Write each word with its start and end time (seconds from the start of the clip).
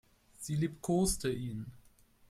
Sie 0.39 0.55
liebkoste 0.55 1.29
ihn. 1.31 1.71